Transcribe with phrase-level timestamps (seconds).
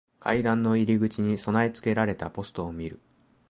[0.19, 2.99] 階段の入り口に備え付けられたポストを見る。